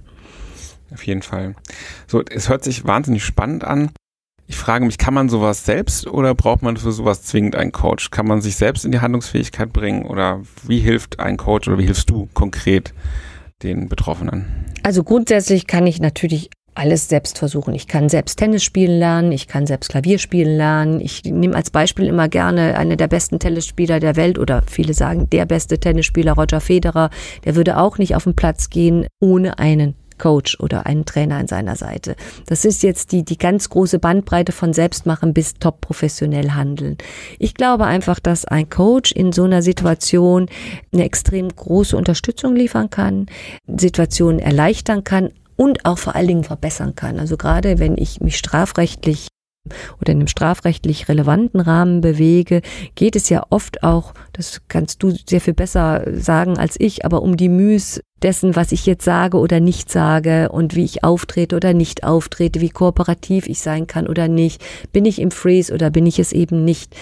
Auf 0.93 1.05
jeden 1.05 1.21
Fall. 1.21 1.55
So, 2.07 2.21
es 2.29 2.49
hört 2.49 2.63
sich 2.63 2.85
wahnsinnig 2.85 3.23
spannend 3.23 3.63
an. 3.63 3.91
Ich 4.47 4.57
frage 4.57 4.85
mich, 4.85 4.97
kann 4.97 5.13
man 5.13 5.29
sowas 5.29 5.65
selbst 5.65 6.05
oder 6.07 6.35
braucht 6.35 6.61
man 6.61 6.75
für 6.75 6.91
sowas 6.91 7.23
zwingend 7.23 7.55
einen 7.55 7.71
Coach? 7.71 8.11
Kann 8.11 8.27
man 8.27 8.41
sich 8.41 8.57
selbst 8.57 8.83
in 8.83 8.91
die 8.91 8.99
Handlungsfähigkeit 8.99 9.71
bringen 9.71 10.05
oder 10.05 10.41
wie 10.67 10.79
hilft 10.79 11.21
ein 11.21 11.37
Coach 11.37 11.69
oder 11.69 11.77
wie 11.77 11.85
hilfst 11.85 12.09
du 12.09 12.27
konkret 12.33 12.93
den 13.63 13.87
Betroffenen? 13.87 14.65
Also 14.83 15.03
grundsätzlich 15.03 15.67
kann 15.67 15.87
ich 15.87 16.01
natürlich 16.01 16.49
alles 16.73 17.07
selbst 17.09 17.37
versuchen. 17.37 17.73
Ich 17.73 17.87
kann 17.87 18.09
selbst 18.09 18.37
Tennis 18.37 18.63
spielen 18.63 18.97
lernen, 18.99 19.31
ich 19.31 19.47
kann 19.47 19.67
selbst 19.67 19.89
Klavier 19.89 20.19
spielen 20.19 20.57
lernen. 20.57 21.01
Ich 21.01 21.23
nehme 21.23 21.55
als 21.55 21.69
Beispiel 21.69 22.07
immer 22.07 22.27
gerne 22.29 22.77
eine 22.77 22.97
der 22.97 23.07
besten 23.07 23.39
Tennisspieler 23.39 23.99
der 23.99 24.15
Welt 24.15 24.39
oder 24.39 24.63
viele 24.67 24.93
sagen 24.93 25.29
der 25.29 25.45
beste 25.45 25.79
Tennisspieler 25.79 26.33
Roger 26.33 26.61
Federer. 26.61 27.09
Der 27.45 27.55
würde 27.55 27.77
auch 27.77 27.97
nicht 27.97 28.15
auf 28.15 28.23
den 28.23 28.35
Platz 28.35 28.69
gehen 28.69 29.07
ohne 29.19 29.59
einen 29.59 29.95
Coach 30.21 30.59
oder 30.59 30.85
einen 30.85 31.05
Trainer 31.05 31.37
an 31.37 31.47
seiner 31.47 31.75
Seite. 31.75 32.15
Das 32.45 32.63
ist 32.63 32.83
jetzt 32.83 33.11
die, 33.11 33.25
die 33.25 33.37
ganz 33.37 33.69
große 33.69 33.99
Bandbreite 33.99 34.51
von 34.51 34.71
Selbstmachen 34.71 35.33
bis 35.33 35.55
top 35.55 35.81
professionell 35.81 36.51
handeln. 36.51 36.97
Ich 37.39 37.55
glaube 37.55 37.85
einfach, 37.85 38.19
dass 38.19 38.45
ein 38.45 38.69
Coach 38.69 39.11
in 39.11 39.31
so 39.31 39.43
einer 39.43 39.63
Situation 39.63 40.47
eine 40.93 41.03
extrem 41.03 41.49
große 41.49 41.97
Unterstützung 41.97 42.55
liefern 42.55 42.89
kann, 42.89 43.25
Situationen 43.67 44.39
erleichtern 44.39 45.03
kann, 45.03 45.31
und 45.57 45.85
auch 45.85 45.99
vor 45.99 46.15
allen 46.15 46.27
Dingen 46.27 46.43
verbessern 46.43 46.95
kann. 46.95 47.19
Also 47.19 47.37
gerade 47.37 47.77
wenn 47.77 47.95
ich 47.95 48.19
mich 48.19 48.35
strafrechtlich 48.35 49.27
oder 50.01 50.11
in 50.11 50.19
einem 50.19 50.27
strafrechtlich 50.27 51.07
relevanten 51.07 51.59
Rahmen 51.59 52.01
bewege, 52.01 52.61
geht 52.95 53.15
es 53.15 53.29
ja 53.29 53.43
oft 53.49 53.83
auch, 53.83 54.13
das 54.33 54.61
kannst 54.67 55.03
du 55.03 55.13
sehr 55.27 55.41
viel 55.41 55.53
besser 55.53 56.03
sagen 56.13 56.57
als 56.57 56.75
ich, 56.79 57.05
aber 57.05 57.21
um 57.21 57.37
die 57.37 57.49
Müs 57.49 58.01
dessen, 58.21 58.55
was 58.55 58.71
ich 58.71 58.85
jetzt 58.85 59.05
sage 59.05 59.37
oder 59.37 59.59
nicht 59.59 59.89
sage 59.89 60.49
und 60.49 60.75
wie 60.75 60.83
ich 60.83 61.03
auftrete 61.03 61.55
oder 61.55 61.73
nicht 61.73 62.03
auftrete, 62.03 62.61
wie 62.61 62.69
kooperativ 62.69 63.47
ich 63.47 63.59
sein 63.59 63.87
kann 63.87 64.07
oder 64.07 64.27
nicht, 64.27 64.63
bin 64.91 65.05
ich 65.05 65.19
im 65.19 65.31
Freeze 65.31 65.73
oder 65.73 65.89
bin 65.89 66.05
ich 66.05 66.19
es 66.19 66.31
eben 66.31 66.63
nicht. 66.63 66.95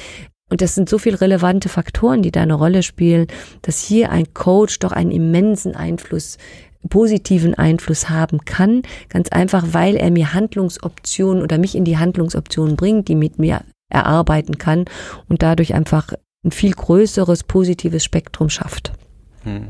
Und 0.49 0.61
das 0.61 0.73
sind 0.73 0.89
so 0.89 0.97
viele 0.97 1.21
relevante 1.21 1.69
Faktoren, 1.69 2.23
die 2.23 2.31
da 2.31 2.41
eine 2.41 2.55
Rolle 2.55 2.81
spielen, 2.81 3.27
dass 3.61 3.79
hier 3.79 4.11
ein 4.11 4.33
Coach 4.33 4.79
doch 4.79 4.91
einen 4.91 5.11
immensen 5.11 5.75
Einfluss 5.75 6.37
positiven 6.87 7.55
Einfluss 7.55 8.09
haben 8.09 8.45
kann, 8.45 8.83
ganz 9.09 9.29
einfach, 9.29 9.65
weil 9.71 9.95
er 9.95 10.11
mir 10.11 10.33
Handlungsoptionen 10.33 11.43
oder 11.43 11.57
mich 11.57 11.75
in 11.75 11.83
die 11.83 11.97
Handlungsoptionen 11.97 12.75
bringt, 12.75 13.07
die 13.07 13.15
mit 13.15 13.39
mir 13.39 13.61
erarbeiten 13.89 14.57
kann 14.57 14.85
und 15.27 15.41
dadurch 15.41 15.73
einfach 15.73 16.13
ein 16.45 16.51
viel 16.51 16.71
größeres 16.71 17.43
positives 17.43 18.03
Spektrum 18.03 18.49
schafft. 18.49 18.93
Hm. 19.43 19.69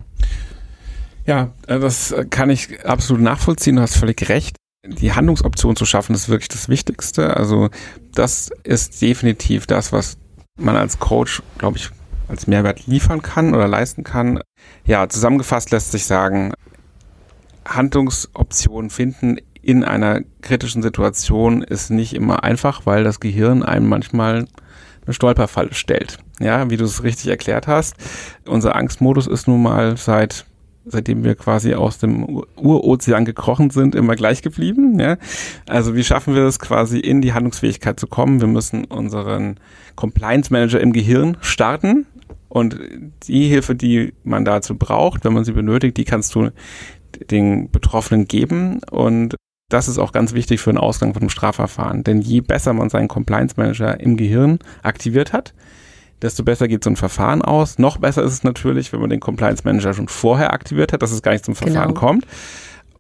Ja, 1.26 1.54
äh, 1.68 1.80
das 1.80 2.14
kann 2.30 2.50
ich 2.50 2.86
absolut 2.86 3.22
nachvollziehen. 3.22 3.78
Du 3.78 3.82
hast 3.82 3.98
völlig 3.98 4.30
recht. 4.30 4.56
Die 4.86 5.14
Handlungsoption 5.14 5.76
zu 5.76 5.86
schaffen, 5.86 6.16
ist 6.16 6.30
wirklich 6.30 6.48
das 6.48 6.70
Wichtigste. 6.70 7.36
Also 7.36 7.70
das 8.14 8.50
ist 8.64 9.02
definitiv 9.02 9.68
das, 9.68 9.92
was 9.92 10.18
man 10.58 10.76
als 10.76 11.00
Coach, 11.00 11.42
glaube 11.58 11.78
ich, 11.78 11.90
als 12.28 12.48
Mehrwert 12.48 12.88
liefern 12.88 13.22
kann 13.22 13.54
oder 13.54 13.68
leisten 13.68 14.04
kann. 14.04 14.42
Ja, 14.86 15.10
zusammengefasst 15.10 15.72
lässt 15.72 15.92
sich 15.92 16.06
sagen, 16.06 16.54
Handlungsoptionen 17.76 18.90
finden 18.90 19.38
in 19.62 19.84
einer 19.84 20.22
kritischen 20.42 20.82
Situation 20.82 21.62
ist 21.62 21.90
nicht 21.90 22.14
immer 22.14 22.44
einfach, 22.44 22.86
weil 22.86 23.04
das 23.04 23.20
Gehirn 23.20 23.64
einem 23.64 23.88
manchmal 23.88 24.48
eine 25.06 25.14
Stolperfalle 25.14 25.74
stellt. 25.74 26.18
Ja, 26.40 26.70
wie 26.70 26.78
du 26.78 26.86
es 26.86 27.04
richtig 27.04 27.28
erklärt 27.28 27.68
hast. 27.68 27.96
Unser 28.48 28.76
Angstmodus 28.76 29.28
ist 29.28 29.48
nun 29.48 29.62
mal 29.62 29.98
seit 29.98 30.46
seitdem 30.86 31.24
wir 31.24 31.36
quasi 31.36 31.74
aus 31.76 32.00
dem 32.00 32.44
Urozean 32.56 33.26
gekrochen 33.26 33.70
sind, 33.70 33.96
immer 33.96 34.16
gleich 34.16 34.42
geblieben. 34.42 35.00
Ja? 35.00 35.18
Also 35.68 35.96
wie 35.96 36.04
schaffen 36.04 36.34
wir 36.34 36.44
es 36.44 36.60
quasi 36.60 37.00
in 37.00 37.22
die 37.22 37.34
Handlungsfähigkeit 37.34 38.00
zu 38.00 38.08
kommen? 38.08 38.42
Wir 38.42 38.48
müssen 38.48 38.86
unseren 38.86 39.60
Compliance 39.96 40.52
Manager 40.52 40.80
im 40.80 40.94
Gehirn 40.94 41.38
starten. 41.42 42.08
Und 42.48 42.80
die 43.28 43.48
Hilfe, 43.48 43.76
die 43.76 44.14
man 44.24 44.44
dazu 44.44 44.76
braucht, 44.76 45.24
wenn 45.24 45.34
man 45.34 45.46
sie 45.46 45.52
benötigt, 45.52 45.98
die 45.98 46.06
kannst 46.06 46.34
du 46.34 46.50
den 47.30 47.72
Betroffenen 47.72 48.28
geben 48.28 48.82
und 48.92 49.36
das 49.70 49.88
ist 49.88 50.00
auch 50.00 50.12
ganz 50.12 50.34
wichtig 50.34 50.62
für 50.62 50.72
den 50.72 50.80
Ausgang 50.80 51.14
von 51.14 51.22
einem 51.22 51.30
Strafverfahren. 51.30 52.04
Denn 52.04 52.22
je 52.22 52.42
besser 52.42 52.74
man 52.74 52.90
seinen 52.90 53.08
Compliance 53.08 53.54
Manager 53.56 54.00
im 54.00 54.18
Gehirn 54.18 54.58
aktiviert 54.82 55.32
hat, 55.32 55.54
desto 56.22 56.44
besser 56.44 56.68
geht 56.68 56.84
so 56.84 56.90
ein 56.90 56.96
Verfahren 56.96 57.44
aus. 57.44 57.78
Noch 57.78 57.98
besser 57.98 58.24
ist 58.24 58.34
es 58.34 58.44
natürlich, 58.44 58.92
wenn 58.92 59.00
man 59.00 59.12
den 59.12 59.20
Compliance 59.20 59.64
Manager 59.64 59.94
schon 59.94 60.08
vorher 60.08 60.54
aktiviert 60.54 60.92
hat, 60.92 61.04
dass 61.04 61.12
es 61.12 61.22
gar 61.22 61.32
nicht 61.32 61.46
zum 61.46 61.56
Verfahren 61.56 61.90
genau. 61.90 62.00
kommt. 62.00 62.26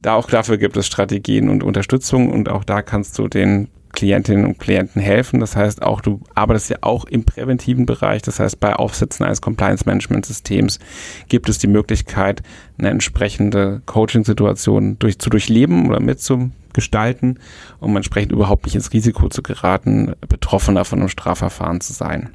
Da 0.01 0.13
auch 0.13 0.29
dafür 0.29 0.57
gibt 0.57 0.77
es 0.77 0.87
Strategien 0.87 1.49
und 1.49 1.63
Unterstützung 1.63 2.31
und 2.31 2.49
auch 2.49 2.63
da 2.63 2.81
kannst 2.81 3.17
du 3.17 3.27
den 3.27 3.67
Klientinnen 3.93 4.45
und 4.45 4.59
Klienten 4.59 5.01
helfen. 5.01 5.39
Das 5.39 5.55
heißt 5.55 5.81
auch, 5.81 6.01
du 6.01 6.21
arbeitest 6.35 6.69
ja 6.69 6.77
auch 6.81 7.05
im 7.05 7.23
präventiven 7.23 7.85
Bereich. 7.85 8.21
Das 8.21 8.39
heißt, 8.39 8.59
bei 8.59 8.75
Aufsetzen 8.75 9.25
eines 9.25 9.41
Compliance 9.41 9.85
Management 9.85 10.25
Systems 10.25 10.79
gibt 11.27 11.49
es 11.49 11.57
die 11.57 11.67
Möglichkeit, 11.67 12.43
eine 12.77 12.89
entsprechende 12.89 13.81
Coaching-Situation 13.85 14.97
durch, 14.99 15.19
zu 15.19 15.29
durchleben 15.29 15.89
oder 15.89 15.99
mitzugestalten, 15.99 17.39
um 17.79 17.95
entsprechend 17.95 18.31
überhaupt 18.31 18.65
nicht 18.65 18.75
ins 18.75 18.93
Risiko 18.93 19.29
zu 19.29 19.41
geraten, 19.41 20.13
Betroffener 20.27 20.85
von 20.85 20.99
einem 20.99 21.09
Strafverfahren 21.09 21.81
zu 21.81 21.93
sein. 21.93 22.29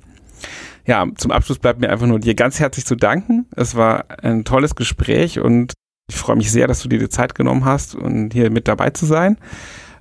Ja, 0.86 1.06
zum 1.16 1.30
Abschluss 1.30 1.58
bleibt 1.58 1.80
mir 1.80 1.88
einfach 1.88 2.06
nur 2.06 2.20
dir 2.20 2.34
ganz 2.34 2.60
herzlich 2.60 2.84
zu 2.84 2.94
danken. 2.94 3.46
Es 3.56 3.74
war 3.74 4.04
ein 4.22 4.44
tolles 4.44 4.74
Gespräch 4.74 5.38
und 5.38 5.72
ich 6.10 6.16
freue 6.16 6.36
mich 6.36 6.50
sehr, 6.52 6.66
dass 6.66 6.82
du 6.82 6.88
dir 6.88 6.98
die 6.98 7.08
Zeit 7.08 7.34
genommen 7.34 7.64
hast, 7.64 7.94
um 7.94 8.28
hier 8.30 8.50
mit 8.50 8.68
dabei 8.68 8.90
zu 8.90 9.06
sein. 9.06 9.38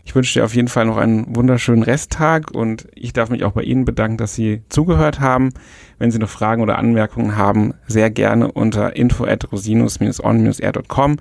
Ich 0.06 0.16
wünsche 0.16 0.40
dir 0.40 0.46
auf 0.46 0.54
jeden 0.54 0.68
Fall 0.68 0.86
noch 0.86 0.98
einen 0.98 1.36
wunderschönen 1.36 1.84
Resttag 1.84 2.52
und 2.52 2.88
ich 2.94 3.14
darf 3.14 3.30
mich 3.30 3.46
auch 3.46 3.54
bei 3.54 3.64
Ihnen 3.64 3.86
bedanken, 3.86 4.18
dass 4.18 4.36
Sie 4.36 4.62
zugehört 4.70 5.20
haben. 5.20 5.54
Wenn 5.98 6.12
Sie 6.12 6.20
noch 6.20 6.30
Fragen 6.30 6.62
oder 6.62 6.78
Anmerkungen 6.78 7.38
haben, 7.38 7.74
sehr 7.88 8.10
gerne 8.10 8.52
unter 8.52 8.96
info 8.96 9.26
at 9.26 9.52
rosinus-on-air.com. 9.52 11.18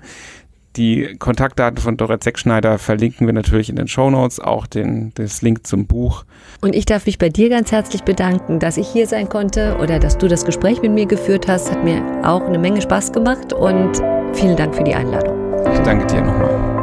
Die 0.75 1.15
Kontaktdaten 1.19 1.77
von 1.77 1.97
Dorrit 1.97 2.23
Seckschneider 2.23 2.79
verlinken 2.79 3.27
wir 3.27 3.33
natürlich 3.33 3.69
in 3.69 3.75
den 3.75 3.87
Show 3.87 4.09
Notes, 4.09 4.39
auch 4.39 4.65
den, 4.65 5.11
das 5.13 5.43
Link 5.43 5.67
zum 5.67 5.85
Buch. 5.85 6.25
Und 6.61 6.75
ich 6.75 6.85
darf 6.85 7.05
mich 7.05 7.19
bei 7.19 7.29
dir 7.29 7.49
ganz 7.49 7.71
herzlich 7.71 8.01
bedanken, 8.03 8.59
dass 8.59 8.77
ich 8.77 8.87
hier 8.87 9.05
sein 9.05 9.29
konnte 9.29 9.77
oder 9.79 9.99
dass 9.99 10.17
du 10.17 10.27
das 10.27 10.45
Gespräch 10.45 10.81
mit 10.81 10.91
mir 10.91 11.05
geführt 11.05 11.47
hast. 11.47 11.71
Hat 11.71 11.83
mir 11.83 12.01
auch 12.23 12.41
eine 12.41 12.57
Menge 12.57 12.81
Spaß 12.81 13.11
gemacht 13.11 13.53
und 13.53 14.01
vielen 14.33 14.57
Dank 14.57 14.75
für 14.75 14.83
die 14.83 14.95
Einladung. 14.95 15.37
Ich 15.71 15.79
danke 15.81 16.07
dir 16.07 16.21
nochmal. 16.21 16.82